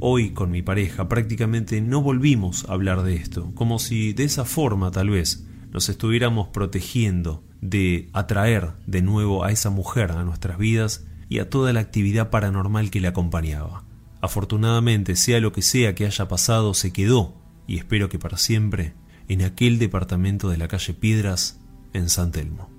Hoy 0.00 0.30
con 0.30 0.50
mi 0.50 0.60
pareja 0.60 1.08
prácticamente 1.08 1.80
no 1.82 2.02
volvimos 2.02 2.68
a 2.68 2.72
hablar 2.72 3.04
de 3.04 3.14
esto, 3.14 3.52
como 3.54 3.78
si 3.78 4.12
de 4.12 4.24
esa 4.24 4.44
forma 4.44 4.90
tal 4.90 5.10
vez 5.10 5.46
nos 5.70 5.88
estuviéramos 5.88 6.48
protegiendo 6.48 7.44
de 7.60 8.10
atraer 8.12 8.72
de 8.88 9.02
nuevo 9.02 9.44
a 9.44 9.52
esa 9.52 9.70
mujer 9.70 10.10
a 10.10 10.24
nuestras 10.24 10.58
vidas 10.58 11.06
y 11.28 11.38
a 11.38 11.48
toda 11.48 11.72
la 11.72 11.78
actividad 11.78 12.30
paranormal 12.30 12.90
que 12.90 13.00
le 13.00 13.06
acompañaba. 13.06 13.84
Afortunadamente, 14.20 15.14
sea 15.14 15.38
lo 15.38 15.52
que 15.52 15.62
sea 15.62 15.94
que 15.94 16.06
haya 16.06 16.26
pasado, 16.26 16.74
se 16.74 16.92
quedó 16.92 17.43
y 17.66 17.78
espero 17.78 18.08
que 18.08 18.18
para 18.18 18.38
siempre 18.38 18.94
en 19.28 19.42
aquel 19.42 19.78
departamento 19.78 20.48
de 20.48 20.58
la 20.58 20.68
calle 20.68 20.94
Piedras 20.94 21.60
en 21.92 22.08
San 22.08 22.32
Telmo. 22.32 22.70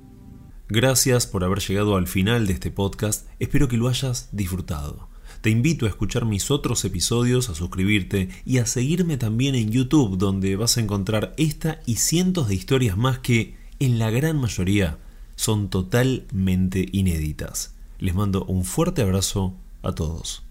Gracias 0.68 1.28
por 1.28 1.44
haber 1.44 1.60
llegado 1.60 1.96
al 1.96 2.08
final 2.08 2.48
de 2.48 2.54
este 2.54 2.72
podcast, 2.72 3.28
espero 3.40 3.68
que 3.68 3.78
lo 3.78 3.88
hayas 3.88 4.30
disfrutado. 4.32 5.10
Te 5.42 5.52
invito 5.52 5.86
a 5.86 5.90
escuchar 5.90 6.26
mis 6.26 6.50
otros 6.50 6.84
episodios, 6.86 7.50
a 7.50 7.56
suscribirte 7.56 8.30
y 8.46 8.58
a 8.58 8.66
seguirme 8.66 9.18
también 9.18 9.54
en 9.54 9.70
YouTube 9.70 10.18
donde 10.18 10.56
vas 10.56 10.78
a 10.78 10.82
encontrar 10.82 11.34
esta 11.38 11.82
y 11.86 11.98
cientos 11.98 12.48
de 12.48 12.56
historias 12.56 12.98
más 12.98 13.20
que, 13.20 13.56
en 13.80 14.00
la 14.00 14.10
gran 14.10 14.40
mayoría, 14.40 14.98
son 15.36 15.70
totalmente 15.70 16.88
inéditas. 16.92 17.76
Les 18.00 18.16
mando 18.16 18.46
un 18.46 18.66
fuerte 18.66 19.04
abrazo 19.04 19.56
a 19.84 19.94
todos. 19.94 20.45